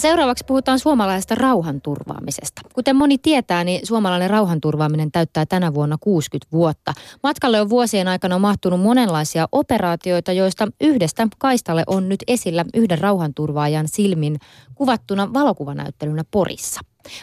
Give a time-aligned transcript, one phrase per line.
[0.00, 2.62] seuraavaksi puhutaan suomalaisesta rauhanturvaamisesta.
[2.72, 6.92] Kuten moni tietää, niin suomalainen rauhanturvaaminen täyttää tänä vuonna 60 vuotta.
[7.22, 13.88] Matkalle on vuosien aikana mahtunut monenlaisia operaatioita, joista yhdestä kaistalle on nyt esillä yhden rauhanturvaajan
[13.88, 14.36] silmin
[14.74, 16.80] kuvattuna valokuvanäyttelynä Porissa.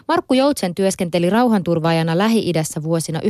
[0.08, 3.24] Markku Joutsen työskenteli rauhanturvaajana Lähi-idässä vuosina 90-91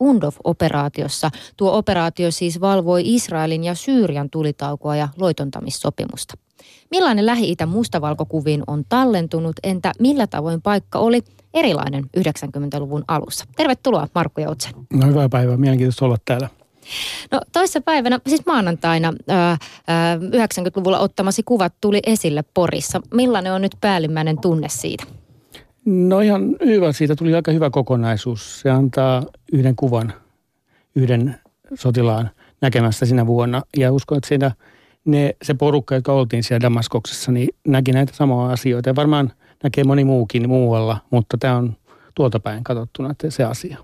[0.00, 1.30] UNDOF-operaatiossa.
[1.56, 6.34] Tuo operaatio siis valvoi Israelin ja Syyrian tulitaukoa ja loitontamissopimusta.
[6.90, 11.22] Millainen Lähi-itä mustavalkokuviin on tallentunut, entä millä tavoin paikka oli
[11.54, 13.44] erilainen 90-luvun alussa?
[13.56, 14.72] Tervetuloa Markku Joutsen.
[14.92, 16.48] No hyvää päivää, mielenkiintoista olla täällä.
[17.30, 19.56] No toissa päivänä, siis maanantaina ää,
[19.86, 23.00] ää, 90-luvulla ottamasi kuvat tuli esille Porissa.
[23.14, 25.04] Millainen on nyt päällimmäinen tunne siitä?
[25.84, 28.60] No ihan hyvä, siitä tuli aika hyvä kokonaisuus.
[28.60, 30.12] Se antaa yhden kuvan
[30.94, 31.40] yhden
[31.74, 33.62] sotilaan näkemästä sinä vuonna.
[33.76, 34.50] Ja uskon, että siinä
[35.04, 38.90] ne, se porukka, joka oltiin siellä Damaskoksessa, niin näki näitä samoja asioita.
[38.90, 39.32] Ja varmaan
[39.62, 41.76] näkee moni muukin muualla, mutta tämä on
[42.14, 43.78] tuolta päin katsottuna se asia.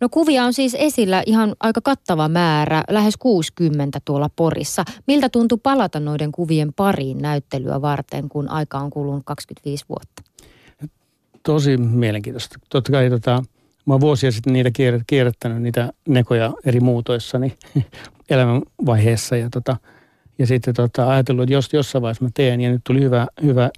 [0.00, 4.84] No kuvia on siis esillä ihan aika kattava määrä, lähes 60 tuolla Porissa.
[5.06, 10.22] Miltä tuntui palata noiden kuvien pariin näyttelyä varten, kun aika on kulunut 25 vuotta?
[11.42, 12.58] Tosi mielenkiintoista.
[12.68, 13.44] Totta kai tota,
[13.86, 14.70] mä oon vuosia sitten niitä
[15.06, 17.54] kierrättänyt, niitä nekoja eri muutoissani
[18.30, 19.36] elämänvaiheessa.
[19.36, 19.76] Ja, tota,
[20.38, 23.70] ja sitten tota, ajatellut, että jos jossain vaiheessa mä teen, ja nyt tuli hyvä, hyvä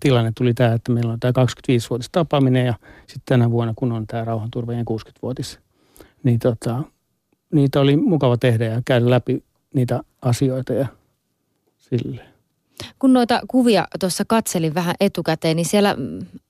[0.00, 4.06] tilanne tuli tämä, että meillä on tämä 25-vuotis tapaaminen ja sitten tänä vuonna, kun on
[4.06, 5.58] tämä rauhanturvajien 60-vuotis,
[6.22, 6.82] niin tota,
[7.52, 10.86] niitä oli mukava tehdä ja käydä läpi niitä asioita ja
[11.78, 12.34] silleen.
[12.98, 15.96] Kun noita kuvia tuossa katselin vähän etukäteen, niin siellä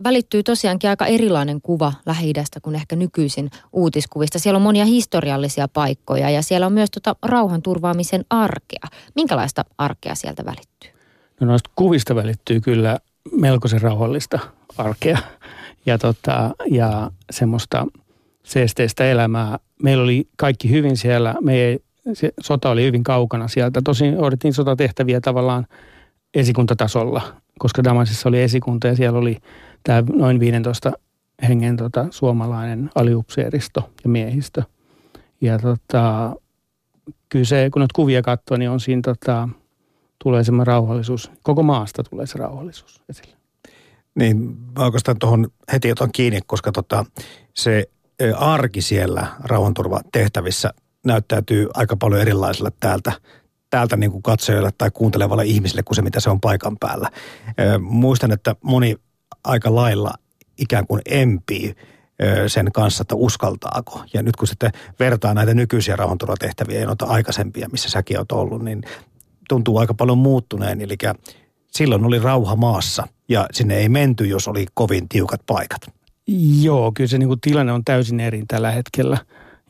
[0.05, 2.33] välittyy tosiaankin aika erilainen kuva lähi
[2.63, 4.39] kuin ehkä nykyisin uutiskuvista.
[4.39, 8.89] Siellä on monia historiallisia paikkoja ja siellä on myös tota rauhanturvaamisen arkea.
[9.15, 10.91] Minkälaista arkea sieltä välittyy?
[11.41, 12.99] No noista kuvista välittyy kyllä
[13.33, 14.39] melkoisen rauhallista
[14.79, 15.19] arkea
[15.87, 17.87] ja, tota, ja semmoista
[18.43, 19.59] seesteistä elämää.
[19.83, 21.35] Meillä oli kaikki hyvin siellä.
[21.41, 21.79] Me ei,
[22.13, 23.83] se sota oli hyvin kaukana sieltä.
[23.85, 25.67] Tosin hoidettiin sotatehtäviä tavallaan
[26.35, 27.23] esikuntatasolla,
[27.59, 29.37] koska Damasissa oli esikunta ja siellä oli
[29.83, 30.93] tämä noin 15
[31.49, 34.63] hengen tota, suomalainen aliupseeristo ja miehistö.
[35.41, 36.37] Ja tota,
[37.29, 39.49] kyllä se, kun noita kuvia katsoo, niin on siinä tota,
[40.25, 41.31] tulee semmoinen rauhallisuus.
[41.43, 43.37] Koko maasta tulee se rauhallisuus esille.
[44.15, 44.37] Niin,
[44.79, 47.05] mä oikeastaan tuohon heti otan kiinni, koska tota,
[47.55, 47.85] se
[48.37, 50.71] arki siellä rauhanturvatehtävissä
[51.05, 53.13] näyttäytyy aika paljon erilaisella täältä,
[53.71, 57.11] täältä niin kuin katsojalle tai kuuntelevalle ihmiselle kuin se, mitä se on paikan päällä.
[57.81, 58.97] Muistan, että moni
[59.45, 60.15] aika lailla
[60.59, 61.75] ikään kuin empii
[62.47, 64.03] sen kanssa, että uskaltaako.
[64.13, 68.63] Ja nyt kun sitten vertaa näitä nykyisiä rauhanturvatehtäviä ja noita aikaisempia, missä säkin oot ollut,
[68.63, 68.83] niin
[69.49, 70.81] tuntuu aika paljon muuttuneen.
[70.81, 70.97] Eli
[71.71, 75.81] silloin oli rauha maassa ja sinne ei menty, jos oli kovin tiukat paikat.
[76.63, 79.19] Joo, kyllä se niin kuin tilanne on täysin eri tällä hetkellä.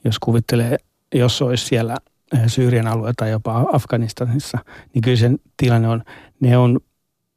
[0.05, 0.77] Jos kuvittelee,
[1.15, 1.97] jos olisi siellä
[2.35, 4.59] eh, Syyrian alueella tai jopa Afganistanissa,
[4.95, 6.03] niin kyllä sen tilanne on,
[6.41, 6.81] ne on,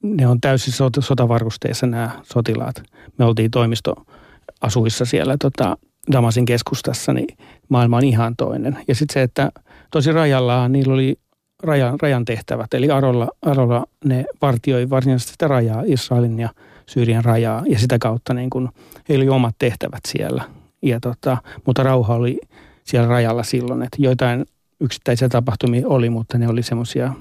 [0.04, 2.84] ne on täysin sotavarusteissa nämä sotilaat.
[3.18, 5.78] Me oltiin toimistoasuissa siellä tota,
[6.12, 7.38] Damasin keskustassa, niin
[7.70, 8.78] maailma on ihan toinen.
[8.88, 9.52] Ja sitten se, että
[9.92, 11.20] tosi rajallaan niillä oli
[11.64, 12.74] rajan, rajan tehtävät.
[12.74, 16.50] Eli Arolla, Arolla ne vartioi varsinaisesti sitä rajaa, Israelin ja
[16.90, 17.64] Syyrian rajaa.
[17.70, 18.70] Ja sitä kautta niin kun,
[19.10, 20.44] heillä oli omat tehtävät siellä.
[20.82, 22.40] Ja tota, mutta rauha oli
[22.84, 23.82] siellä rajalla silloin.
[23.82, 24.46] Että joitain
[24.80, 27.14] yksittäisiä tapahtumia oli, mutta ne oli semmoisia,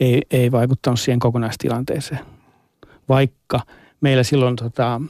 [0.00, 2.20] ei, ei vaikuttanut siihen kokonaistilanteeseen.
[3.08, 3.60] Vaikka
[4.00, 5.00] meillä silloin, tota,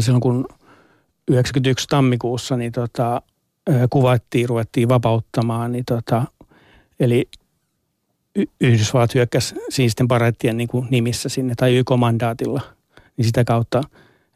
[0.00, 0.46] silloin kun
[1.28, 3.22] 91 tammikuussa niin tota,
[3.90, 6.24] kuvattiin, ruvettiin vapauttamaan, niin tota,
[7.00, 7.28] Eli
[8.60, 12.60] Yhdysvallat hyökkäsi sinisten parettien niin kuin nimissä sinne tai YK-mandaatilla,
[13.16, 13.82] niin sitä kautta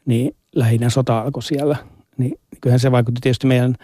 [0.05, 1.77] niin lähinnä sota alkoi siellä.
[2.17, 3.75] Niin kyllähän se vaikutti tietysti meidän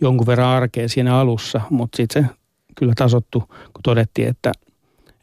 [0.00, 2.30] jonkun verran arkeen siinä alussa, mutta sitten se
[2.74, 4.52] kyllä tasottu, kun todettiin, että,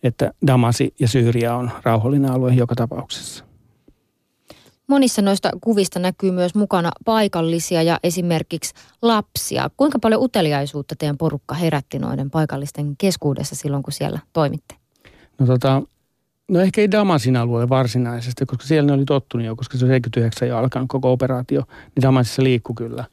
[0.04, 3.46] että Damasi ja Syyria on rauhallinen alue joka tapauksessa.
[4.88, 9.70] Monissa noista kuvista näkyy myös mukana paikallisia ja esimerkiksi lapsia.
[9.78, 14.76] Kuinka paljon uteliaisuutta teidän porukka herätti noiden paikallisten keskuudessa silloin, kun siellä toimitte?
[15.40, 15.82] No tota,
[16.52, 19.90] no ehkä ei Damasin alueelle varsinaisesti, koska siellä ne oli tottunut jo, koska se on
[19.90, 23.06] 79 jo alkanut koko operaatio, niin Damasissa liikkuu kyllä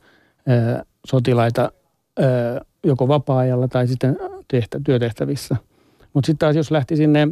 [0.48, 1.72] ö, sotilaita
[2.20, 2.24] ö,
[2.84, 4.16] joko vapaa-ajalla tai sitten
[4.48, 5.56] tehtä, työtehtävissä.
[6.12, 7.28] Mutta sitten taas jos lähti sinne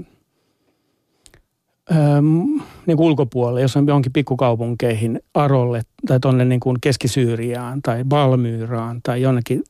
[2.87, 9.23] niin ulkopuolelle, jos on johonkin pikkukaupunkeihin, Arolle tai tuonne niin kuin Keski-Syyriaan tai Balmyyraan tai
[9.23, 9.63] jonnekin,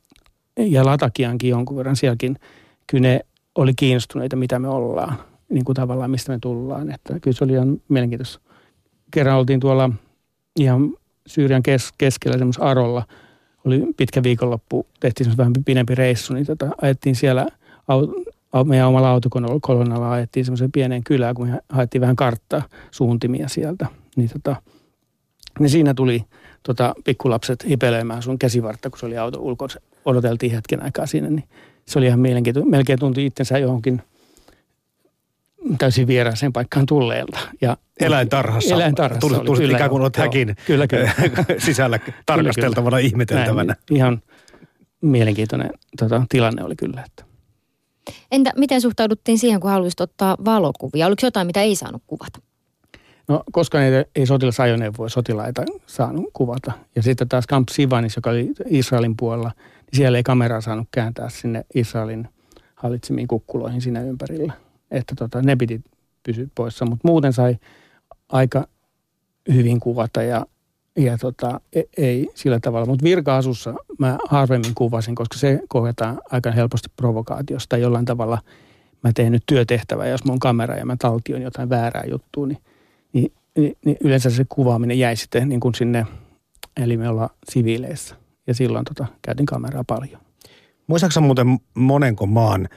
[0.56, 2.37] ja Latakiankin jonkun verran sielläkin,
[2.87, 3.20] kyllä ne
[3.55, 5.19] oli kiinnostuneita, mitä me ollaan.
[5.50, 6.91] niin kuin tavallaan mistä me tullaan.
[6.91, 8.41] Että kyllä se oli ihan mielenkiintoista.
[9.11, 9.91] Kerran oltiin tuolla
[10.61, 10.94] ihan
[11.26, 13.03] Syyrian kes- keskellä semmoisessa Arolla.
[13.65, 17.47] Oli pitkä viikonloppu, tehtiin vähän pidempi reissu, niin tota, ajettiin siellä
[18.65, 23.87] meidän omalla autokolonnalla ajettiin semmoiseen pieneen kylään, kun me haettiin vähän karttaa, suuntimia sieltä.
[24.17, 24.56] Niin, tota,
[25.59, 26.25] niin siinä tuli
[26.62, 29.69] tota, pikkulapset hipelöimään sun käsivartta, kun se oli auto ulkoa.
[30.05, 31.45] Odoteltiin hetken aikaa siinä, niin
[31.87, 32.71] se oli ihan mielenkiintoinen.
[32.71, 34.03] Melkein tunti itsensä johonkin
[35.79, 37.39] täysin vieraaseen paikkaan tulleelta.
[37.61, 38.75] Ja eläintarhassa.
[38.75, 41.11] Eläintarhassa tuli, tuli kyllä, ikään kuin olet häkin kyllä, kyllä.
[41.59, 43.75] sisällä tarkasteltavana, kyllä, ihmeteltävänä.
[43.91, 44.23] Näin, ihan
[45.01, 47.05] mielenkiintoinen tota, tilanne oli kyllä.
[47.06, 47.28] Että.
[48.31, 51.06] Entä miten suhtauduttiin siihen, kun haluaisit ottaa valokuvia?
[51.06, 52.38] Oliko jotain, mitä ei saanut kuvata?
[53.28, 56.72] No, koska ei, ei sotilasajoneuvoja sotilaita saanut kuvata.
[56.96, 61.28] Ja sitten taas Camp Sivanis, joka oli Israelin puolella, niin siellä ei kameraa saanut kääntää
[61.28, 62.28] sinne Israelin
[62.75, 64.52] hallitsemiin kukkuloihin siinä ympärillä.
[64.90, 65.81] Että tota, ne piti
[66.22, 67.56] pysyä poissa, mutta muuten sai
[68.28, 68.69] aika
[69.52, 70.46] hyvin kuvata ja,
[70.99, 72.87] ja tota, ei, ei sillä tavalla.
[72.87, 77.77] Mutta virka-asussa mä harvemmin kuvasin, koska se koetaan aika helposti provokaatiosta.
[77.77, 78.39] Jollain tavalla
[79.05, 82.59] mä teen nyt työtehtävää, jos mun on kamera ja mä taltion jotain väärää juttua, niin,
[83.12, 86.06] niin, niin, niin yleensä se kuvaaminen jäi sitten niin kuin sinne,
[86.77, 88.15] eli me ollaan siviileissä.
[88.47, 90.21] Ja silloin tota, käytin kameraa paljon.
[90.87, 92.69] Muistaakseni muuten monenko maan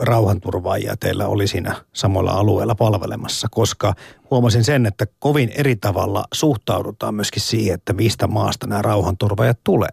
[0.00, 3.94] rauhanturvaajia teillä oli siinä samoilla alueilla palvelemassa, koska
[4.30, 9.90] huomasin sen, että kovin eri tavalla suhtaudutaan myöskin siihen, että mistä maasta nämä rauhanturvaajat tulee.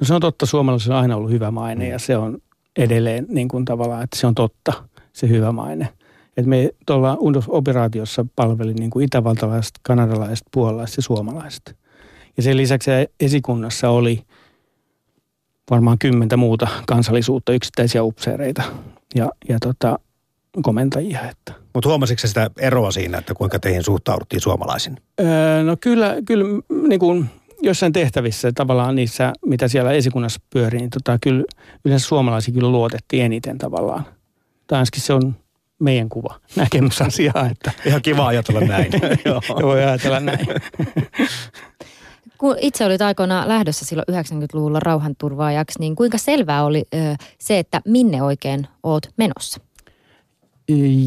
[0.00, 1.90] No se on totta, suomalaisilla on aina ollut hyvä maine mm.
[1.90, 2.38] ja se on
[2.76, 4.72] edelleen niin kuin tavallaan, että se on totta,
[5.12, 5.88] se hyvä maine.
[6.36, 11.76] Et me tuolla UNDOS-operaatiossa palveli niin kuin itävaltalaiset, kanadalaiset, puolalaiset ja suomalaiset.
[12.36, 14.22] Ja sen lisäksi esikunnassa oli
[15.70, 18.62] varmaan kymmentä muuta kansallisuutta, yksittäisiä upseereita
[19.14, 19.98] ja, ja tota,
[20.62, 21.20] komentajia.
[21.30, 21.52] Että.
[21.74, 24.96] Mutta huomasitko sitä eroa siinä, että kuinka teihin suhtauduttiin suomalaisin?
[25.20, 26.44] Öö, no kyllä, kyllä
[26.88, 27.30] niin kuin
[27.62, 31.44] jossain tehtävissä tavallaan niissä, mitä siellä esikunnassa pyörii, niin tota, kyllä
[31.84, 34.04] yleensä suomalaisia kyllä luotettiin eniten tavallaan.
[34.66, 35.34] Tanskin se on
[35.78, 37.48] meidän kuva, näkemys asiaa.
[37.50, 37.72] Että.
[37.86, 38.92] Ihan kiva ajatella näin.
[39.24, 39.42] Joo.
[39.62, 40.46] Voi ajatella näin.
[42.38, 46.96] Kun itse olit aikoinaan lähdössä silloin 90-luvulla rauhanturvaajaksi, niin kuinka selvää oli ö,
[47.38, 49.60] se, että minne oikein oot menossa?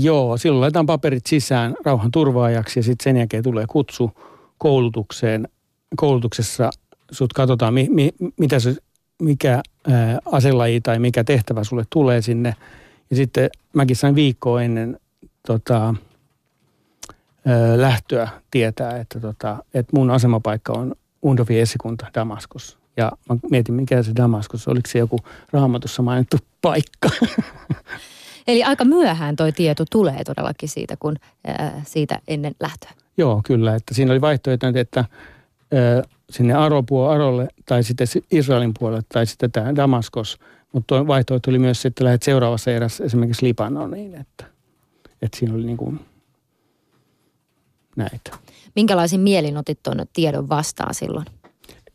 [0.01, 4.12] Joo, silloin laitetaan paperit sisään rauhanturvaajaksi ja sitten sen jälkeen tulee kutsu
[4.57, 5.48] koulutukseen.
[5.95, 6.69] Koulutuksessa
[7.12, 8.75] sut katsotaan, mi, mi, mitä se,
[9.22, 12.56] mikä ää, aselaji tai mikä tehtävä sulle tulee sinne.
[13.10, 15.00] Ja sitten mäkin sain viikkoa ennen
[15.48, 15.95] tota,
[17.45, 22.77] ää, lähtöä tietää, että, tota, että mun asemapaikka on Undovi esikunta Damaskus.
[22.97, 25.18] Ja mä mietin, mikä se Damaskus, oliko se joku
[25.51, 27.09] raamatussa mainittu paikka.
[28.47, 31.15] Eli aika myöhään toi tieto tulee todellakin siitä, kun
[31.47, 32.91] ää, siitä ennen lähtöä.
[33.18, 33.75] Joo, kyllä.
[33.75, 35.06] Että siinä oli vaihtoehto, että
[35.73, 40.39] ää, sinne Aropuo Arolle tai sitten Israelin puolelle tai sitten tämä Damaskos.
[40.71, 44.15] Mutta vaihtoehto oli myös, että lähdet seuraavassa erässä esimerkiksi Libanoniin.
[44.15, 44.45] Että,
[45.21, 46.00] että siinä oli niin kuin
[47.95, 48.38] näitä.
[48.75, 51.25] Minkälaisin mielin otit tuon tiedon vastaan silloin?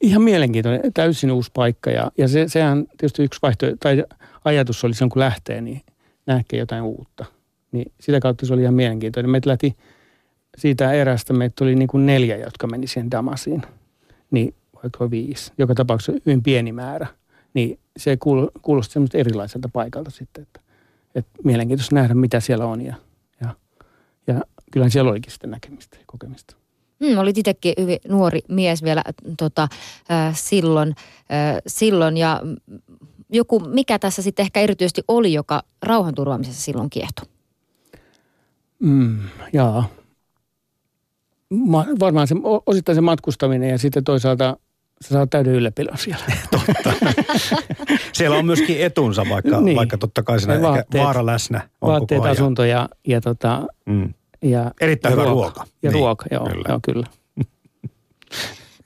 [0.00, 4.04] Ihan mielenkiintoinen, täysin uusi paikka ja, ja se, sehän tietysti yksi vaihtoehto tai
[4.44, 5.80] ajatus oli sen kun lähtee, niin
[6.26, 7.24] näkee jotain uutta.
[7.72, 9.30] Niin sitä kautta se oli ihan mielenkiintoinen.
[9.30, 9.76] Meitä lähti
[10.58, 13.62] siitä erästä, meitä oli niin kuin neljä, jotka meni siihen Damasiin.
[14.30, 15.52] Niin vaikka viisi.
[15.58, 17.06] Joka tapauksessa hyvin pieni määrä.
[17.54, 18.16] Niin se
[18.62, 20.60] kuulosti semmoista erilaiselta paikalta sitten, että,
[21.14, 22.94] että mielenkiintoista nähdä, mitä siellä on ja,
[23.40, 23.54] ja,
[24.26, 24.40] ja
[24.72, 26.56] kyllähän siellä olikin sitten näkemistä ja kokemista.
[27.00, 29.02] Mm, olit itsekin hyvin nuori mies vielä
[29.38, 29.68] tota,
[30.10, 30.88] äh, silloin,
[31.32, 32.42] äh, silloin ja
[33.32, 37.26] joku, mikä tässä sitten ehkä erityisesti oli, joka rauhanturvaamisessa silloin kiehtoi?
[38.78, 39.18] Mm,
[39.52, 39.88] jaa.
[41.50, 42.34] Ma, varmaan se,
[42.66, 44.56] osittain se matkustaminen ja sitten toisaalta
[45.00, 46.24] sä saat täyden ylläpidon siellä.
[46.50, 46.92] Totta.
[48.12, 49.76] siellä on myöskin etunsa, vaikka, niin.
[49.76, 52.36] vaikka totta kai siinä vaatteet, vaara läsnä on Vaatteet, koko ajan.
[52.36, 54.14] asunto ja, ja tota, mm.
[54.42, 55.42] Ja, Erittäin ja hyvä ruoka.
[55.42, 55.66] ruoka.
[55.82, 56.64] Ja niin, ruoka, joo kyllä.
[56.68, 57.06] Joo, kyllä.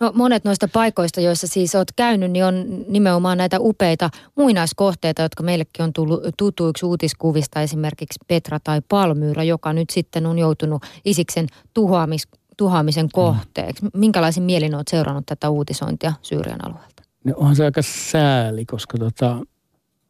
[0.01, 5.43] No monet noista paikoista, joissa siis olet käynyt, niin on nimenomaan näitä upeita muinaiskohteita, jotka
[5.43, 11.47] meillekin on tullut tutuiksi uutiskuvista, esimerkiksi Petra tai Palmyyrä, joka nyt sitten on joutunut Isiksen
[11.75, 13.11] tuhoamis, tuhoamisen mm.
[13.13, 13.85] kohteeksi.
[13.85, 13.91] Mm.
[13.95, 17.03] Minkälaisin mielin olet seurannut tätä uutisointia Syyrian alueelta?
[17.25, 19.37] No onhan se aika sääli, koska tota,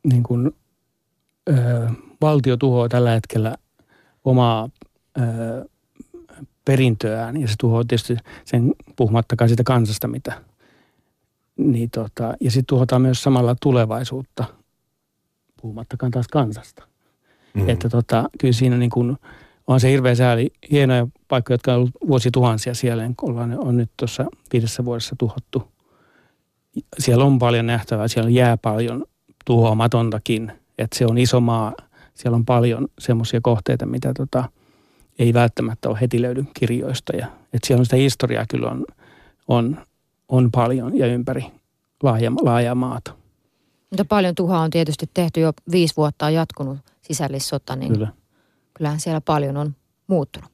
[0.06, 0.52] niin kun,
[1.48, 1.88] ö,
[2.20, 3.56] valtio tuhoaa tällä hetkellä
[4.24, 4.68] omaa
[6.64, 10.42] perintöään ja se tuhoaa tietysti sen puhumattakaan sitä kansasta, mitä.
[11.56, 14.44] Niin tota, ja sitten tuhotaan myös samalla tulevaisuutta,
[15.62, 16.84] puhumattakaan taas kansasta.
[17.54, 17.68] Mm.
[17.68, 19.16] Että tota, kyllä siinä niin kuin
[19.66, 20.50] on se hirveä sääli.
[20.70, 25.68] Hienoja paikkoja, jotka on ollut vuosituhansia siellä, niin ollaan, on nyt tuossa viidessä vuodessa tuhottu.
[26.98, 29.04] Siellä on paljon nähtävää, siellä jää paljon
[29.44, 30.52] tuhoamatontakin.
[30.78, 31.72] Että se on iso maa,
[32.14, 34.44] siellä on paljon semmoisia kohteita, mitä tota,
[35.20, 37.16] ei välttämättä ole heti löydy kirjoista.
[37.16, 38.84] Ja, että siellä on sitä historiaa kyllä on,
[39.48, 39.78] on,
[40.28, 41.46] on paljon ja ympäri
[42.02, 43.14] laaja, laajaa maata.
[43.90, 48.08] Mutta paljon tuhaa on tietysti tehty jo viisi vuotta on jatkunut sisällissota, niin Kyllä.
[48.74, 49.74] kyllähän siellä paljon on
[50.06, 50.50] muuttunut.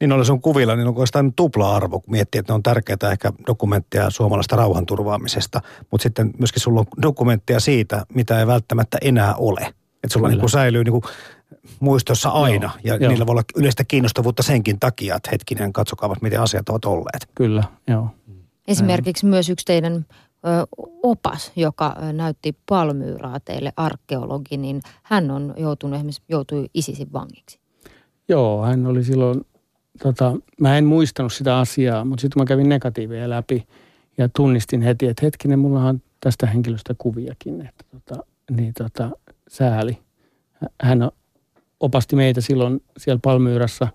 [0.00, 3.32] Niin oli sun kuvilla, niin onko sitä tupla-arvo, kun miettii, että ne on tärkeää ehkä
[3.46, 5.60] dokumenttia suomalaista rauhanturvaamisesta,
[5.90, 9.60] mutta sitten myöskin sulla on dokumenttia siitä, mitä ei välttämättä enää ole.
[10.04, 11.02] Että sulla niin kuin säilyy niin kuin
[11.80, 13.10] muistossa aina joo, ja joo.
[13.10, 17.28] niillä voi olla yleistä kiinnostavuutta senkin takia, että hetkinen, katsokaa miten asiat ovat olleet.
[17.34, 18.08] Kyllä, joo.
[18.68, 20.06] Esimerkiksi myös yksi teidän
[21.02, 27.58] opas, joka näytti Palmyyraa teille arkeologi, niin hän on joutunut esimerkiksi, joutui ISISin vangiksi.
[28.28, 29.46] Joo, hän oli silloin,
[30.02, 33.66] tota, mä en muistanut sitä asiaa, mutta sitten mä kävin negatiiveja läpi
[34.18, 39.10] ja tunnistin heti, että hetkinen, mulla on tästä henkilöstä kuviakin, että tota, niin tota,
[39.48, 39.98] sääli.
[40.82, 41.10] Hän
[41.80, 43.88] opasti meitä silloin siellä Palmyyrassa,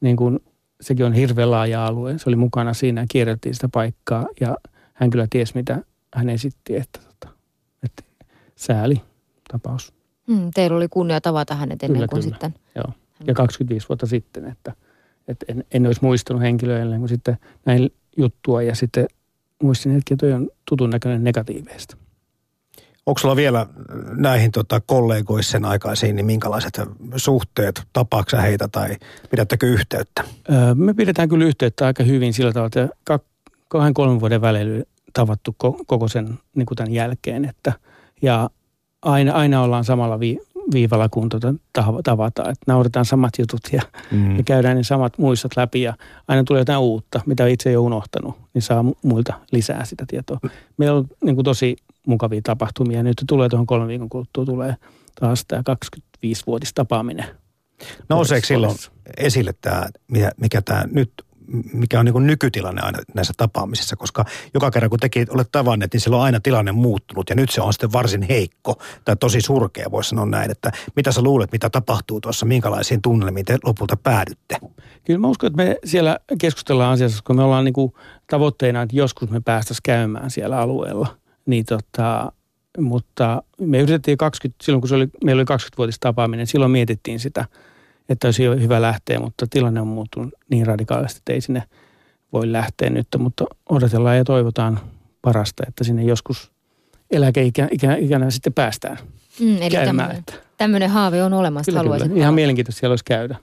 [0.00, 0.40] niin kuin
[0.80, 2.18] sekin on hirveän laaja alue.
[2.18, 4.56] Se oli mukana siinä ja kierrettiin sitä paikkaa ja–
[4.96, 7.34] hän kyllä tiesi, mitä hän esitti, että, tota,
[7.82, 8.02] että
[8.56, 9.02] sääli
[9.52, 9.94] tapaus.
[10.26, 12.34] Mm, teillä oli kunnia tavata hänet ennen kyllä, kuin kyllä.
[12.34, 12.54] sitten.
[12.74, 12.92] Joo.
[13.26, 14.72] Ja 25 vuotta sitten, että,
[15.28, 19.06] että en, en olisi muistanut henkilöä ennen kuin sitten näin juttua ja sitten
[19.62, 21.96] muistin hetki, että toi on tutun näköinen negatiiveista.
[23.06, 23.66] Onko sulla vielä
[24.16, 26.80] näihin tota, kollegoisen aikaisiin, niin minkälaiset
[27.16, 28.96] suhteet, tapaaksa heitä tai
[29.30, 30.24] pidättekö yhteyttä?
[30.50, 33.18] Öö, me pidetään kyllä yhteyttä aika hyvin sillä tavalla, että
[33.68, 37.44] kahden kolmen vuoden välein tavattu koko sen niin kuin tämän jälkeen.
[37.44, 37.72] Että,
[38.22, 38.50] ja
[39.02, 40.38] aina, aina ollaan samalla vi,
[40.72, 41.54] viivalla, kun tuota
[42.04, 42.50] tavataan.
[42.50, 44.36] Että nauretaan samat jutut ja, mm.
[44.36, 45.94] ja käydään ne samat muistot läpi ja
[46.28, 50.38] aina tulee jotain uutta, mitä itse ei ole unohtanut, niin saa muilta lisää sitä tietoa.
[50.76, 53.02] Meillä on niin kuin tosi mukavia tapahtumia.
[53.02, 54.74] Nyt tulee tuohon kolmen viikon kuluttua tulee
[55.20, 55.62] taas tämä
[56.26, 57.24] 25-vuotis tapaaminen.
[58.08, 58.76] Nouseeko silloin
[59.16, 59.86] esille tämä,
[60.36, 61.12] mikä tämä nyt
[61.72, 66.00] mikä on niin nykytilanne aina näissä tapaamisissa, koska joka kerran kun tekin olet tavanneet, niin
[66.00, 69.90] silloin on aina tilanne muuttunut ja nyt se on sitten varsin heikko tai tosi surkea,
[69.90, 74.56] voisi sanoa näin, että mitä sä luulet, mitä tapahtuu tuossa, minkälaisiin tunnelmiin te lopulta päädytte?
[75.04, 77.92] Kyllä mä uskon, että me siellä keskustellaan asiassa, kun me ollaan niin kuin
[78.30, 82.32] tavoitteena, että joskus me päästäisiin käymään siellä alueella, niin tota,
[82.78, 87.44] mutta me yritettiin 20, silloin kun se oli, meillä oli 20-vuotis tapaaminen, silloin mietittiin sitä–
[88.08, 91.62] että olisi hyvä lähteä, mutta tilanne on muuttunut niin radikaalisti, että ei sinne
[92.32, 94.80] voi lähteä nyt, mutta odotellaan ja toivotaan
[95.22, 96.50] parasta, että sinne joskus
[97.10, 98.98] eläkeikänä sitten päästään
[99.40, 100.08] mm, eli käymään.
[100.08, 100.24] Tämmöinen,
[100.56, 102.20] tämmöinen haave on olemassa, kyllä, haluaisin kyllä.
[102.20, 103.36] Ihan mielenkiintoista siellä olisi käydä.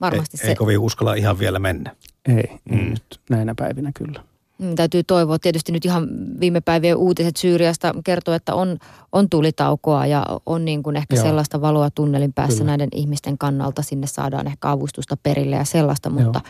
[0.00, 0.48] Varmasti ei, se.
[0.48, 1.96] Ei kovin uskalla ihan vielä mennä.
[2.36, 2.90] Ei, mm.
[2.90, 4.24] nyt näinä päivinä kyllä.
[4.58, 5.38] Mm, täytyy toivoa.
[5.38, 6.08] Tietysti nyt ihan
[6.40, 8.78] viime päivien uutiset Syyriasta kertoo, että on,
[9.12, 11.24] on tulitaukoa ja on niin kuin ehkä Joo.
[11.24, 12.70] sellaista valoa tunnelin päässä Kyllä.
[12.70, 13.82] näiden ihmisten kannalta.
[13.82, 16.40] Sinne saadaan ehkä avustusta perille ja sellaista, mutta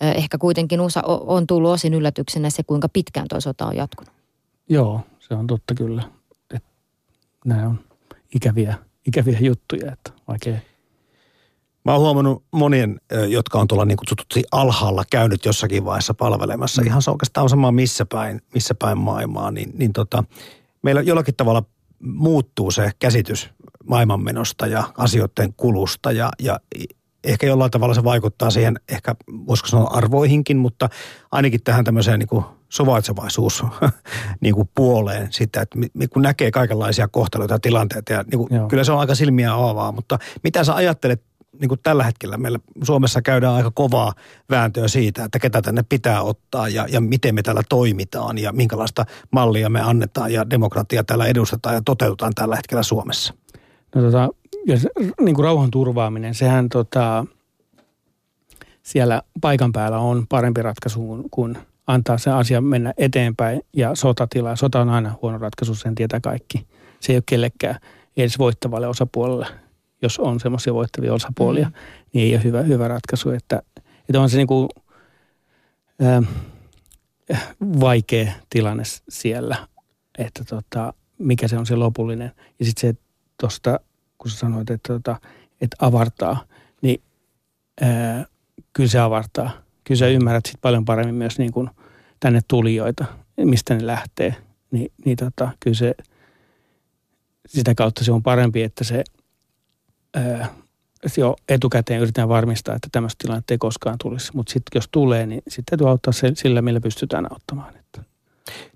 [0.00, 0.12] Joo.
[0.14, 4.14] ehkä kuitenkin on tullut osin yllätyksenä se, kuinka pitkään tuo sota on jatkunut.
[4.68, 6.02] Joo, se on totta kyllä.
[6.54, 6.64] Et
[7.44, 7.80] nämä on
[8.34, 8.74] ikäviä,
[9.06, 10.58] ikäviä juttuja, että vaikea
[11.84, 16.82] Mä oon huomannut monien, jotka on tuolla niin kutsutusti alhaalla käynyt jossakin vaiheessa palvelemassa.
[16.82, 16.86] Mm.
[16.86, 19.50] Ihan se oikeastaan on sama missä päin, missä päin maailmaa.
[19.50, 20.24] Niin, niin tota,
[20.82, 21.62] meillä jollakin tavalla
[22.00, 23.50] muuttuu se käsitys
[23.84, 26.60] maailmanmenosta ja asioiden kulusta ja, ja
[27.24, 29.14] ehkä jollain tavalla se vaikuttaa siihen, ehkä
[29.46, 30.88] voisiko sanoa arvoihinkin, mutta
[31.32, 33.64] ainakin tähän tämmöiseen niin kuin suvaitsevaisuus
[34.40, 35.78] niin kuin puoleen sitä, että
[36.12, 39.92] kun näkee kaikenlaisia kohtaloita ja tilanteita ja niin kuin, kyllä se on aika silmiä avaavaa,
[39.92, 41.22] mutta mitä sä ajattelet
[41.60, 44.12] niin kuin tällä hetkellä meillä Suomessa käydään aika kovaa
[44.50, 49.04] vääntöä siitä, että ketä tänne pitää ottaa ja, ja miten me täällä toimitaan ja minkälaista
[49.30, 53.34] mallia me annetaan ja demokratia täällä edustetaan ja toteutetaan tällä hetkellä Suomessa.
[53.94, 54.28] No tota,
[54.66, 54.76] ja
[55.20, 57.24] niin kuin rauhan turvaaminen, sehän tota,
[58.82, 64.56] siellä paikan päällä on parempi ratkaisu kuin antaa se asia mennä eteenpäin ja sotatila.
[64.56, 66.66] Sota on aina huono ratkaisu, sen tietää kaikki.
[67.00, 67.76] Se ei ole kellekään
[68.16, 69.46] edes voittavalle osapuolelle
[70.02, 71.74] jos on semmoisia voittavia osapuolia, mm.
[72.12, 73.30] niin ei ole hyvä, hyvä ratkaisu.
[73.30, 73.62] Että,
[74.08, 74.68] että on se niin kuin,
[76.00, 76.22] ää,
[77.80, 79.68] vaikea tilanne siellä,
[80.18, 82.32] että tota, mikä se on se lopullinen.
[82.58, 83.00] Ja sitten se
[83.40, 83.80] tuosta,
[84.18, 85.20] kun sä sanoit, että, tota,
[85.60, 86.44] että avartaa,
[86.82, 87.02] niin
[87.80, 88.26] ää,
[88.72, 89.50] kyllä se avartaa.
[89.84, 91.70] Kyllä sä ymmärrät sit paljon paremmin myös niin kuin
[92.20, 93.04] tänne tulijoita,
[93.36, 94.34] mistä ne lähtee.
[94.70, 95.94] Ni, niin tota, kyllä se,
[97.46, 99.04] sitä kautta se on parempi, että se
[101.16, 104.30] jo etukäteen yritetään varmistaa, että tämmöistä tilannetta ei koskaan tulisi.
[104.34, 107.76] Mutta sitten jos tulee, niin sitten täytyy auttaa sillä, millä pystytään auttamaan.
[107.76, 108.02] Että.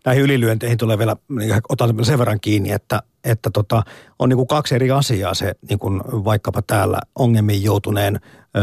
[0.04, 3.82] Näihin ylilyönteihin tulee vielä, niin otan sen verran kiinni, että, että tota,
[4.18, 8.20] on niin kuin kaksi eri asiaa se niin kuin vaikkapa täällä ongelmiin joutuneen
[8.56, 8.60] ö,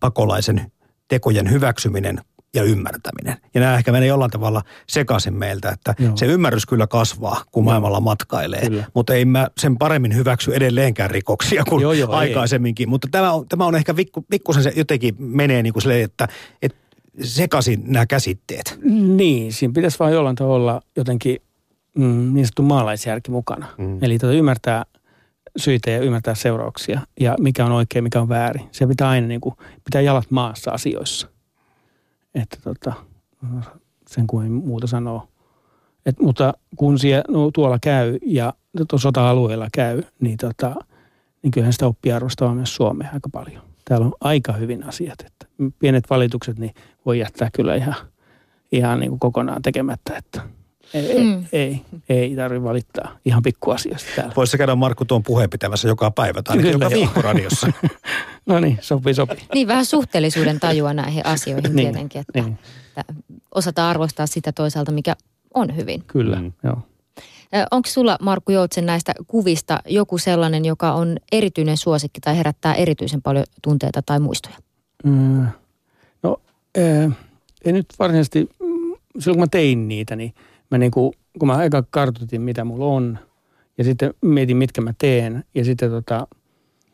[0.00, 0.72] pakolaisen
[1.08, 2.20] tekojen hyväksyminen
[2.54, 3.36] ja ymmärtäminen.
[3.54, 6.16] Ja nämä ehkä menee jollain tavalla sekaisin meiltä, että Joo.
[6.16, 8.60] se ymmärrys kyllä kasvaa, kun maailmalla matkailee.
[8.60, 8.84] Kyllä.
[8.94, 12.88] Mutta ei mä sen paremmin hyväksy edelleenkään rikoksia kuin joo, joo, aikaisemminkin.
[12.88, 12.90] Ei.
[12.90, 16.28] Mutta tämä on, tämä on ehkä vikku, pikkusen se jotenkin menee niin kuin silleen, että,
[16.62, 16.78] että
[17.22, 18.78] sekaisin nämä käsitteet.
[19.16, 21.36] Niin, siinä pitäisi vain jollain tavalla jotenkin
[21.98, 23.66] mm, niin sanottu maalaisjärki mukana.
[23.78, 23.98] Mm.
[24.02, 24.84] Eli tuota ymmärtää
[25.56, 28.68] syitä ja ymmärtää seurauksia ja mikä on oikein, mikä on väärin.
[28.72, 29.54] Se pitää aina niin kuin,
[29.84, 31.28] pitää jalat maassa asioissa–
[32.34, 32.92] että tota,
[34.08, 35.28] sen kuin muuta sanoo.
[36.06, 38.54] Et, mutta kun siellä no, tuolla käy ja
[38.96, 40.74] sota-alueella käy, niin, tota,
[41.42, 43.62] niin kyllähän sitä oppii arvostamaan myös Suomea aika paljon.
[43.84, 45.46] Täällä on aika hyvin asiat, että
[45.78, 46.74] pienet valitukset niin
[47.06, 47.94] voi jättää kyllä ihan,
[48.72, 50.42] ihan niin kuin kokonaan tekemättä, että–
[50.94, 51.44] ei, mm.
[51.52, 54.32] ei, ei tarvitse valittaa ihan pikkuasiasta täällä.
[54.36, 57.72] Voisi käydä Markku tuon puheen pitämässä joka päivä tai Kyllä, joka viikko radiossa.
[58.46, 59.38] no niin, sopii, sopii.
[59.54, 62.58] Niin, vähän suhteellisuuden tajua näihin asioihin niin, tietenkin, että, niin.
[62.96, 63.14] että
[63.54, 65.16] osataan arvostaa sitä toisaalta, mikä
[65.54, 66.04] on hyvin.
[66.06, 66.52] Kyllä, mm.
[66.64, 66.78] joo.
[67.70, 73.22] Onko sulla, Markku Joutsen, näistä kuvista joku sellainen, joka on erityinen suosikki tai herättää erityisen
[73.22, 74.56] paljon tunteita tai muistoja?
[75.04, 75.46] Mm,
[76.22, 76.40] no,
[76.78, 77.16] äh,
[77.64, 80.34] ei nyt varsinaisesti, mm, silloin kun mä tein niitä, niin–
[80.70, 83.18] mä niin kuin, kun mä aika kartoitin, mitä mulla on,
[83.78, 86.26] ja sitten mietin, mitkä mä teen, ja sitten tota,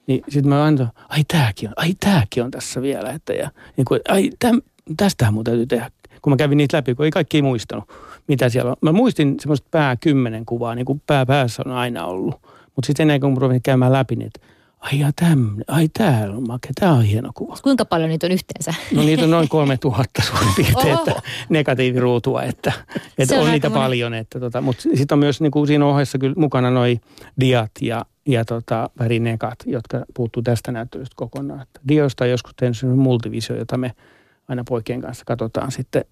[0.07, 3.85] niin sitten mä aina, ai tääkin on, ai tääkin on tässä vielä, että ja niin
[3.85, 4.63] kuin, ai täm,
[4.97, 5.91] tästähän mun täytyy tehdä.
[6.23, 7.85] Kun mä kävin niitä läpi, kun ei kaikki muistanut,
[8.29, 8.77] mitä siellä on.
[8.81, 12.35] Mä muistin semmoista pää kymmenen kuvaa, niin kuin pää päässä on aina ollut.
[12.77, 14.41] Mutta sitten ennen kuin mä käymään läpi niitä,
[14.81, 17.57] ai ja tämmöinen, ai täällä on make, tää on hieno kuva.
[17.63, 18.75] Kuinka paljon niitä on yhteensä?
[18.93, 22.73] No niitä on noin kolme tuhatta suurin piirtein, että negatiiviruutua, että,
[23.19, 24.15] että on, on niitä paljon.
[24.15, 27.01] Että tota, mutta sitten on myös niin kuin siinä ohessa kyllä mukana noi
[27.41, 31.63] diat ja, ja tota, värinekat, jotka puuttuu tästä näyttelystä kokonaan.
[31.63, 33.93] Että diosta on joskus tehnyt sellainen multivisio, jota me
[34.49, 36.05] aina poikien kanssa katsotaan sitten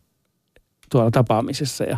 [0.90, 1.96] tuolla tapaamisessa ja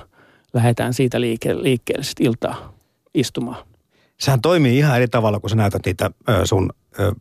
[0.55, 2.73] lähdetään siitä liike, liikkeelle sitten iltaa
[3.15, 3.76] istumaan
[4.21, 7.13] sehän toimii ihan eri tavalla, kun sä näytät niitä ö, sun ö,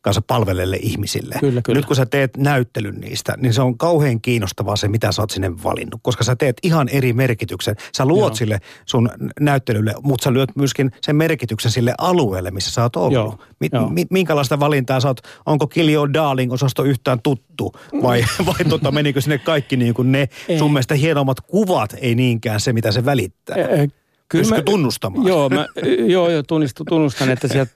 [0.00, 1.34] kanssa palvelelle ihmisille.
[1.40, 1.78] Kyllä, kyllä.
[1.78, 5.30] Nyt kun sä teet näyttelyn niistä, niin se on kauhean kiinnostavaa se, mitä sä oot
[5.30, 6.00] sinne valinnut.
[6.02, 7.76] Koska sä teet ihan eri merkityksen.
[7.96, 8.36] Sä luot Joo.
[8.36, 13.12] sille sun näyttelylle, mutta sä lyöt myöskin sen merkityksen sille alueelle, missä sä oot ollut.
[13.12, 13.38] Joo.
[13.60, 13.88] Mi- Joo.
[13.88, 15.20] Mi- minkälaista valintaa sä oot?
[15.46, 17.72] Onko Kiljo Darling-osasto yhtään tuttu?
[18.02, 20.58] Vai, vai tota, menikö sinne kaikki niin kuin ne ei.
[20.58, 23.56] sun mielestä hienommat kuvat, ei niinkään se, mitä se välittää?
[23.56, 23.88] Ei,
[24.32, 25.26] Kyllä mä, tunnustamaan?
[25.26, 25.66] Joo, mä,
[26.06, 27.72] joo, joo tunnistu, tunnustan, että sieltä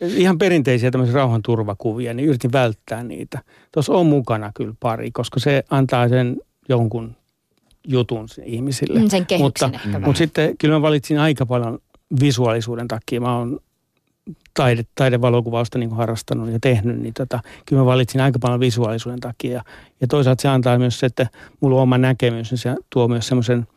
[0.00, 3.38] ihan perinteisiä tämmöisiä rauhanturvakuvia, niin yritin välttää niitä.
[3.72, 6.36] Tuossa on mukana kyllä pari, koska se antaa sen
[6.68, 7.16] jonkun
[7.88, 9.00] jutun ihmisille.
[9.00, 9.70] Mm, sen mutta,
[10.04, 11.78] mutta sitten kyllä mä valitsin aika paljon
[12.20, 13.20] visuaalisuuden takia.
[13.20, 13.60] Mä oon
[14.54, 19.52] taide, taidevalokuvausta niin harrastanut ja tehnyt, niin tota, kyllä mä valitsin aika paljon visuaalisuuden takia.
[19.52, 19.64] Ja,
[20.00, 21.26] ja toisaalta se antaa myös se, että
[21.60, 23.66] mulla on oma näkemys, niin se tuo myös semmoisen–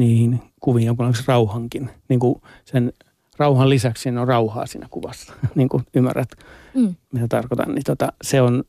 [0.00, 1.90] niihin kuviin jonkunlaisen rauhankin.
[2.08, 2.92] Niin kuin sen
[3.36, 6.28] rauhan lisäksi siinä on rauhaa siinä kuvassa, niin kuin ymmärrät,
[6.74, 6.94] mm.
[7.12, 7.74] mitä tarkoitan.
[7.74, 8.64] Niin tota, se on,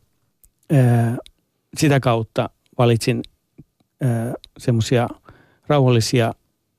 [0.71, 1.17] ää,
[1.77, 3.21] sitä kautta valitsin
[4.57, 5.07] semmoisia
[5.67, 6.33] rauhallisia,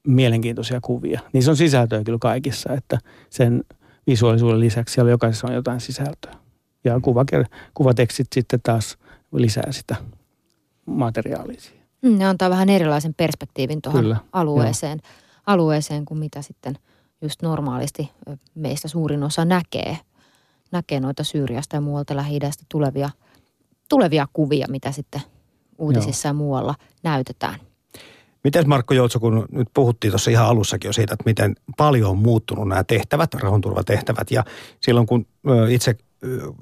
[0.07, 1.21] mielenkiintoisia kuvia.
[1.33, 2.99] Niin se on sisältöä kyllä kaikissa, että
[3.31, 3.65] sen
[4.07, 6.35] visuaalisuuden lisäksi siellä jokaisessa on jotain sisältöä.
[6.85, 7.25] Ja kuva,
[7.75, 8.99] kuvatekstit sitten taas
[9.33, 9.97] lisää sitä
[10.87, 11.61] materiaalia
[12.03, 15.01] Mm, ne antaa vähän erilaisen perspektiivin tuohon alueeseen,
[15.47, 16.79] alueeseen kuin mitä sitten
[17.23, 18.11] just normaalisti
[18.55, 19.99] meistä suurin osa näkee.
[20.73, 22.39] Näkee noita Syyriasta ja muualta lähi
[22.69, 23.11] tulevia,
[23.89, 25.21] tulevia kuvia, mitä sitten
[25.79, 26.31] uutisissa Joo.
[26.31, 27.61] ja muualla näytetään.
[28.45, 32.19] Miten Markko Joutso, kun nyt puhuttiin tuossa ihan alussakin jo siitä, että miten paljon on
[32.19, 34.45] muuttunut nämä tehtävät, rauhanturvatehtävät ja
[34.81, 35.27] silloin kun
[35.69, 35.97] itse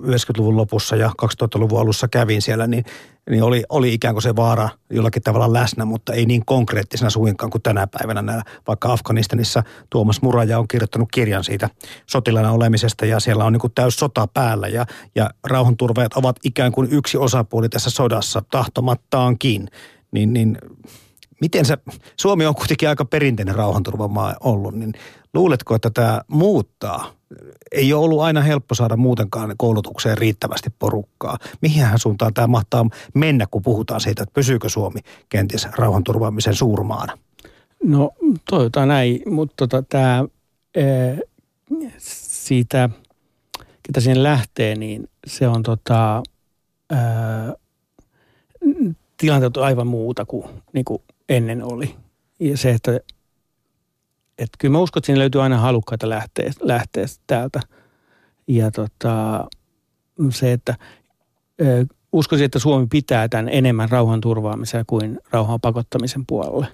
[0.02, 2.84] 90-luvun lopussa ja 2000-luvun alussa kävin siellä, niin,
[3.30, 7.50] niin oli, oli ikään kuin se vaara jollakin tavalla läsnä, mutta ei niin konkreettisena suinkaan
[7.50, 8.22] kuin tänä päivänä.
[8.22, 11.70] Näillä, vaikka Afganistanissa Tuomas Muraja on kirjoittanut kirjan siitä
[12.06, 16.72] sotilana olemisesta ja siellä on niin kuin täys sota päällä ja, ja rauhanturvajat ovat ikään
[16.72, 19.68] kuin yksi osapuoli tässä sodassa tahtomattaankin.
[20.12, 20.58] Niin, niin
[21.40, 21.78] miten se,
[22.16, 24.92] Suomi on kuitenkin aika perinteinen rauhanturvamaa ollut, niin
[25.34, 27.12] luuletko, että tämä muuttaa
[27.72, 31.38] ei ole ollut aina helppo saada muutenkaan koulutukseen riittävästi porukkaa.
[31.62, 37.18] Mihin suuntaan tämä mahtaa mennä, kun puhutaan siitä, että pysyykö Suomi kenties rauhanturvaamisen suurmaana?
[37.84, 38.10] No
[38.50, 40.24] toivotaan näin, mutta tota, tämä,
[41.98, 42.90] siitä
[43.82, 46.22] ketä siihen lähtee, niin se on tota,
[46.90, 47.54] ää,
[49.16, 51.94] tilanteet on aivan muuta kuin, niin kuin ennen oli.
[52.40, 53.00] Ja se, että,
[54.40, 57.60] että kyllä mä uskon, että siinä löytyy aina halukkaita lähteä, lähteä täältä.
[58.48, 59.44] Ja tota,
[60.30, 60.76] se, että
[62.12, 66.66] uskoisin, että Suomi pitää tämän enemmän rauhan turvaamisen kuin rauhan pakottamisen puolelle.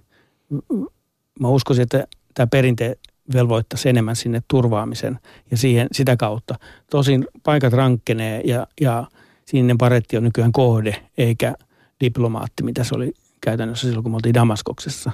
[1.41, 2.99] Mä uskoisin, että tämä perinte
[3.35, 5.19] velvoittaisi enemmän sinne turvaamisen
[5.51, 6.55] ja siihen, sitä kautta.
[6.91, 9.07] Tosin paikat rankkenee ja, ja
[9.45, 11.55] sinne paretti on nykyään kohde eikä
[12.01, 15.13] diplomaatti, mitä se oli käytännössä silloin, kun me oltiin Damaskoksessa.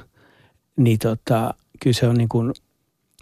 [0.76, 2.52] Niin tota, kyllä se on niin kuin,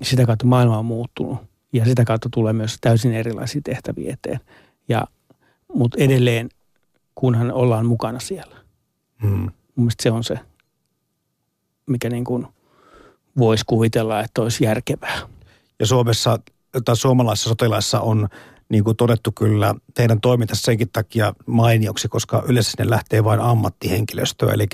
[0.03, 1.39] sitä kautta maailma on muuttunut
[1.73, 4.41] ja sitä kautta tulee myös täysin erilaisia tehtäviä eteen.
[4.89, 5.05] Ja,
[5.75, 6.49] mutta edelleen,
[7.15, 8.57] kunhan ollaan mukana siellä.
[9.23, 9.31] Hmm.
[9.31, 10.39] Mun mielestä se on se,
[11.87, 12.47] mikä niin kuin
[13.39, 15.21] voisi kuvitella, että olisi järkevää.
[15.79, 16.39] Ja Suomessa
[16.85, 18.29] tai suomalaisissa sotilaissa on
[18.69, 24.53] niin kuin todettu kyllä teidän toimintassa senkin takia mainioksi, koska yleensä sinne lähtee vain ammattihenkilöstöä.
[24.53, 24.67] Eli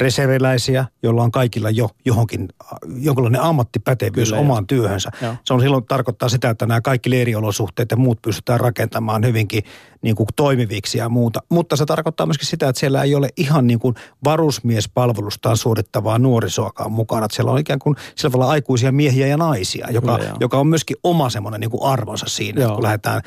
[0.00, 2.48] reserviläisiä, joilla on kaikilla jo johonkin,
[2.96, 4.66] jonkinlainen ammattipätevyys Kyllä, omaan jo.
[4.66, 5.10] työhönsä.
[5.22, 5.34] Joo.
[5.44, 9.62] Se on silloin tarkoittaa sitä, että nämä kaikki leiriolosuhteet ja muut pystytään rakentamaan hyvinkin
[10.02, 11.40] niin kuin toimiviksi ja muuta.
[11.48, 16.92] Mutta se tarkoittaa myöskin sitä, että siellä ei ole ihan niin kuin varusmiespalvelustaan suorittavaa nuorisoakaan
[16.92, 17.24] mukana.
[17.24, 20.96] Että siellä on ikään kuin sillä aikuisia miehiä ja naisia, joka, Kyllä, joka on myöskin
[21.04, 23.22] oma semmoinen niin kuin arvonsa siinä, että kun lähdetään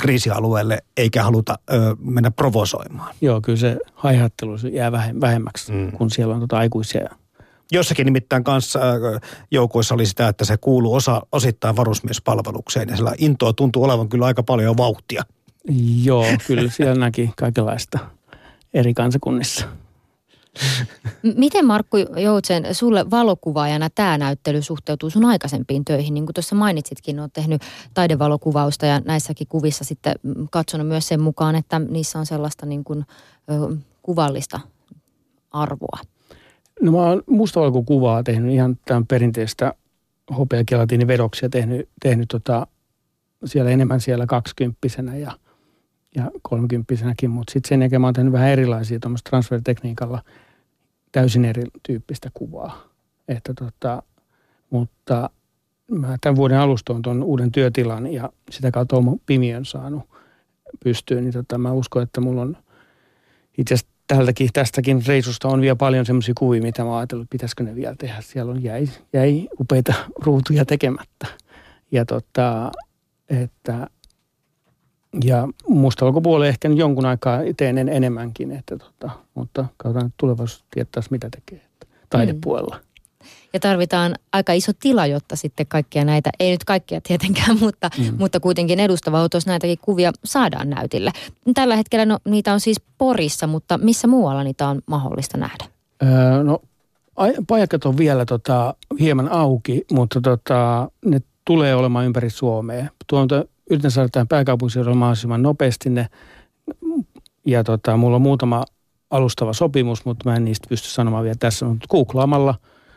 [0.00, 3.14] kriisialueelle eikä haluta ö, mennä provosoimaan.
[3.20, 5.92] Joo, kyllä se haihattelu jää vähemmäksi, mm.
[5.92, 7.08] kun siellä on tuota aikuisia.
[7.72, 8.80] Jossakin nimittäin kanssa
[9.50, 14.26] joukoissa oli sitä, että se kuuluu osa, osittain varusmiespalvelukseen ja sillä intoa tuntuu olevan kyllä
[14.26, 15.22] aika paljon vauhtia.
[16.02, 17.98] Joo, kyllä siellä näki kaikenlaista
[18.74, 19.66] eri kansakunnissa.
[21.36, 26.14] Miten Markku Joutsen, sulle valokuvaajana tämä näyttely suhteutuu sun aikaisempiin töihin?
[26.14, 27.62] Niin kuin tuossa mainitsitkin, olet tehnyt
[27.94, 30.14] taidevalokuvausta ja näissäkin kuvissa sitten
[30.50, 33.04] katsonut myös sen mukaan, että niissä on sellaista niin kuin,
[33.50, 34.60] ö, kuvallista
[35.50, 35.98] arvoa.
[36.82, 39.74] No mä oon mustavalkokuvaa tehnyt ihan tämän perinteistä
[40.38, 42.66] hopeakelatiinivedoksia tehnyt, tehnyt tota,
[43.44, 45.32] siellä enemmän siellä kaksikymppisenä ja,
[46.16, 50.22] ja kolmekymppisenäkin, mutta sitten sen jälkeen mä oon tehnyt vähän erilaisia tuommoista transfertekniikalla–
[51.12, 52.88] täysin erityyppistä kuvaa.
[53.28, 54.02] Että tota,
[54.70, 55.30] mutta
[55.90, 60.02] mä tämän vuoden alusta on tuon uuden työtilan ja sitä kautta olen pimiön saanut
[60.84, 62.56] pystyyn, niin tota, mä uskon, että mulla on
[63.58, 67.64] itse asiassa tältäkin, tästäkin reisusta on vielä paljon semmoisia kuvia, mitä mä ajatellut, että pitäisikö
[67.64, 68.20] ne vielä tehdä.
[68.20, 71.26] Siellä on jäi, jäi upeita ruutuja tekemättä.
[71.92, 72.72] Ja tota,
[73.28, 73.86] että
[75.24, 81.28] ja musta ulkopuolelle ehkä jonkun aikaa teen enemmänkin, että tota, mutta katsotaan tulevaisuus tietäisi mitä
[81.30, 81.60] tekee
[82.10, 82.76] taidepuolella.
[82.76, 82.88] Mm.
[83.52, 88.16] Ja tarvitaan aika iso tila, jotta sitten kaikkia näitä, ei nyt kaikkia tietenkään, mutta, mm.
[88.18, 91.10] mutta kuitenkin edustava otos näitäkin kuvia saadaan näytille.
[91.54, 95.64] Tällä hetkellä no, niitä on siis Porissa, mutta missä muualla niitä on mahdollista nähdä?
[96.02, 96.62] Öö, no
[97.46, 102.86] pajakat on vielä tota, hieman auki, mutta tota, ne tulee olemaan ympäri Suomea.
[103.06, 106.06] Tuolta yritän saada tähän pääkaupunkiseudulle mahdollisimman nopeasti ne.
[107.46, 108.64] Ja tota, mulla on muutama
[109.10, 111.66] alustava sopimus, mutta mä en niistä pysty sanomaan vielä tässä.
[111.66, 112.54] Mutta googlaamalla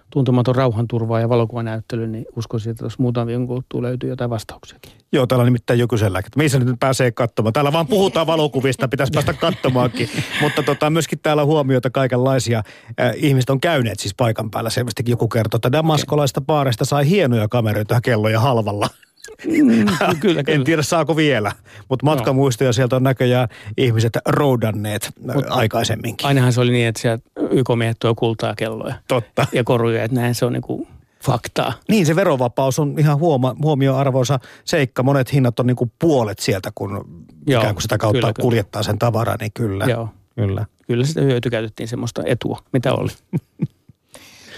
[0.10, 4.80] tuntematon rauhanturvaa ja valokuvanäyttely, niin uskoisin, että tuossa muutaman viikon kuluttua löytyy jotain vastauksia.
[5.12, 7.54] Joo, täällä on nimittäin joku että missä nyt pääsee katsomaan.
[7.54, 10.10] Täällä vaan puhutaan valokuvista, pitäisi päästä katsomaankin.
[10.42, 12.64] Mutta tota, myöskin täällä huomioita kaikenlaisia.
[13.00, 14.70] Äh, ihmiset on käyneet siis paikan päällä.
[14.70, 16.46] Selvästikin joku kertoo, että damaskolaista okay.
[16.46, 18.90] paarista sai hienoja kameroita kelloja halvalla.
[19.46, 21.52] Mm, kyllä, en tiedä saako vielä,
[21.90, 26.28] mutta matkamuistoja sieltä on näköjään ihmiset roudanneet Mut aikaisemminkin.
[26.28, 28.96] Ainahan se oli niin, että sieltä YK-miehet tuo kultaa kelloja.
[29.08, 29.48] Totta.
[29.52, 30.88] Ja koruja, että näin se on niin kuin
[31.24, 31.74] faktaa.
[31.90, 35.04] Niin, se verovapaus on ihan huoma, huomioarvoisa seikka.
[35.04, 36.92] Monet hinnat on niin kuin puolet sieltä, kun
[37.48, 39.86] Joo, ikään kuin sitä kautta kyllä, kuljettaa sen tavaraa, niin kyllä.
[39.86, 40.10] Joo.
[40.36, 40.66] Kyllä.
[40.88, 43.10] Kyllä sitä hyötykäytettiin semmoista etua, mitä oli.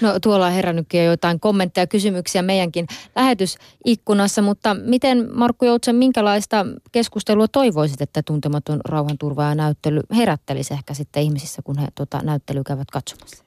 [0.04, 5.96] No tuolla on herännytkin jo jotain kommentteja ja kysymyksiä meidänkin lähetysikkunassa, mutta miten Markku Joutsen,
[5.96, 12.64] minkälaista keskustelua toivoisit, että tuntematon rauhanturvaaja näyttely herättelisi ehkä sitten ihmisissä, kun he tuota näyttelyä
[12.66, 13.44] käyvät katsomassa?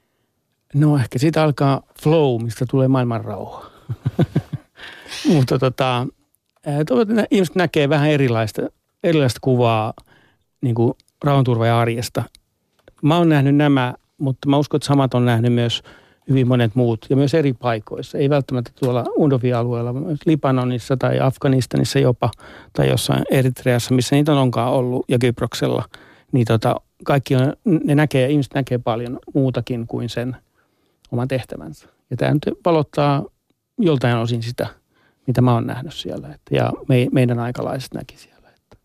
[0.73, 3.65] No ehkä siitä alkaa flow, mistä tulee maailman rauha.
[5.33, 6.07] mutta tota,
[6.87, 8.61] toivottavasti ihmiset näkee vähän erilaista,
[9.03, 9.93] erilaista kuvaa
[10.61, 10.93] niin kuin
[11.23, 12.23] rauhanturvaaja arjesta.
[13.01, 15.81] Mä oon nähnyt nämä, mutta mä uskon, että samat on nähnyt myös–
[16.29, 18.17] hyvin monet muut ja myös eri paikoissa.
[18.17, 22.31] Ei välttämättä tuolla Undovi-alueella, myös Libanonissa tai Afganistanissa jopa
[22.73, 25.83] tai jossain Eritreassa, missä niitä on onkaan ollut ja Kyproksella.
[26.31, 30.37] Niin tota, kaikki on, ne näkee, ihmiset näkee paljon muutakin kuin sen
[31.11, 31.87] oman tehtävänsä.
[32.09, 33.25] Ja tämä nyt valottaa
[33.79, 34.67] joltain osin sitä,
[35.27, 36.27] mitä mä oon nähnyt siellä.
[36.27, 38.49] Että, ja me, meidän aikalaiset näki siellä.
[38.49, 38.77] Että.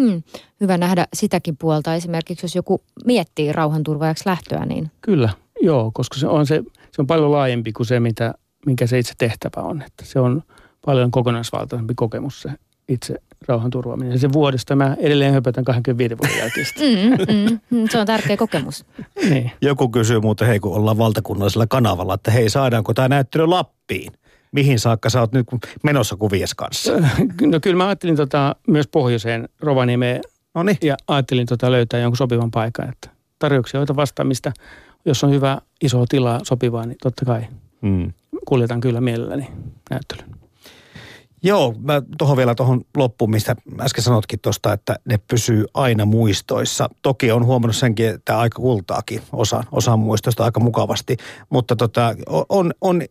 [0.00, 0.22] Hmm.
[0.60, 1.94] Hyvä nähdä sitäkin puolta.
[1.94, 4.90] Esimerkiksi jos joku miettii rauhanturvaajaksi lähtöä, niin...
[5.00, 5.28] Kyllä,
[5.62, 8.34] joo, koska se on, se, se on paljon laajempi kuin se, mitä,
[8.66, 9.82] minkä se itse tehtävä on.
[9.82, 10.42] Että se on
[10.86, 12.50] paljon kokonaisvaltaisempi kokemus se
[12.88, 13.14] itse
[13.48, 14.12] rauhanturvaaminen.
[14.12, 16.66] Ja se vuodesta mä edelleen höpötän 25 vuoden jälkeen.
[17.30, 18.84] Mm, mm, mm, se on tärkeä kokemus.
[19.30, 19.50] niin.
[19.62, 24.12] Joku kysyy muuten, hei kun ollaan valtakunnallisella kanavalla, että hei saadaanko tämä näyttely Lappiin?
[24.52, 25.46] Mihin saakka sä oot nyt
[25.82, 26.92] menossa kuvies kanssa?
[27.42, 30.20] No kyllä mä ajattelin tota, myös pohjoiseen Rovaniemeen
[30.54, 30.78] Noniin.
[30.82, 32.88] ja ajattelin tota löytää jonkun sopivan paikan.
[32.88, 34.52] Että tarjouksia joita vastaamista,
[35.04, 37.46] jos on hyvä iso tila sopivaa, niin totta kai
[37.80, 38.12] mm.
[38.44, 39.48] kuljetan kyllä mielelläni
[39.90, 40.24] näyttelyn.
[41.42, 46.88] Joo, mä tuohon vielä tuohon loppuun, mistä äsken sanotkin tuosta, että ne pysyy aina muistoissa.
[47.02, 51.16] Toki on huomannut senkin, että aika kultaakin osa, osa muistoista aika mukavasti,
[51.50, 52.14] mutta tota,
[52.48, 53.02] on, on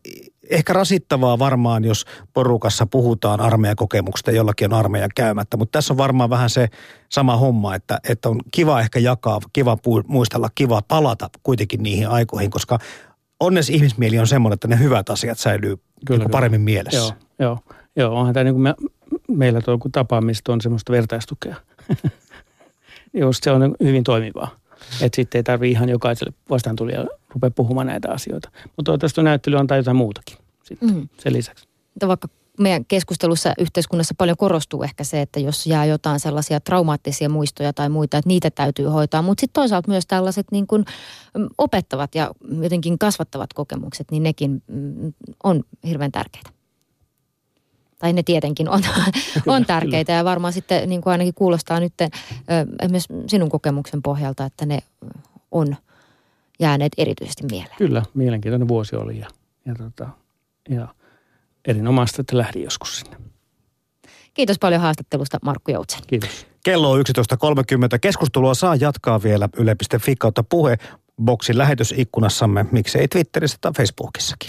[0.50, 6.30] ehkä rasittavaa varmaan, jos porukassa puhutaan armeijakokemuksesta, jollakin on armeija käymättä, mutta tässä on varmaan
[6.30, 6.68] vähän se
[7.08, 12.50] sama homma, että, että on kiva ehkä jakaa, kiva muistella, kiva palata kuitenkin niihin aikoihin,
[12.50, 12.78] koska
[13.40, 16.98] onnes ihmismieli on semmoinen, että ne hyvät asiat säilyy kyllä, niin paremmin mielessä.
[16.98, 17.58] Joo, joo.
[17.96, 18.74] Joo, onhan tämä niin kuin me,
[19.28, 21.56] meillä tuo tapaamista on semmoista vertaistukea.
[23.14, 24.56] Just se on hyvin toimivaa.
[25.02, 28.50] Että sitten ei tarvitse ihan jokaiselle vastaan tulija rupea puhumaan näitä asioita.
[28.64, 31.08] Mutta toivottavasti näyttely antaa jotain muutakin sitten mm.
[31.18, 31.68] sen lisäksi.
[31.94, 37.28] Mutta vaikka meidän keskustelussa yhteiskunnassa paljon korostuu ehkä se, että jos jää jotain sellaisia traumaattisia
[37.28, 39.22] muistoja tai muita, että niitä täytyy hoitaa.
[39.22, 40.84] Mutta sitten toisaalta myös tällaiset niin kuin
[41.38, 42.30] mm, opettavat ja
[42.62, 45.12] jotenkin kasvattavat kokemukset, niin nekin mm,
[45.44, 46.50] on hirveän tärkeitä
[48.00, 48.82] tai ne tietenkin on,
[49.46, 51.92] on tärkeitä ja varmaan sitten niin kuin ainakin kuulostaa nyt
[52.90, 54.78] myös sinun kokemuksen pohjalta, että ne
[55.50, 55.76] on
[56.60, 57.76] jääneet erityisesti mieleen.
[57.78, 59.28] Kyllä, mielenkiintoinen vuosi oli ja,
[59.66, 60.08] ja, tota,
[60.68, 60.88] ja
[61.68, 63.16] erinomaista, että lähdin joskus sinne.
[64.34, 66.00] Kiitos paljon haastattelusta Markku Joutsen.
[66.06, 66.46] Kiitos.
[66.64, 67.98] Kello on 11.30.
[68.00, 70.76] Keskustelua saa jatkaa vielä yle.fi kautta puhe
[71.24, 74.48] boksin lähetysikkunassamme, miksei Twitterissä tai Facebookissakin.